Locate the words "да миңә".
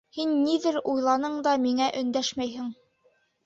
1.49-1.93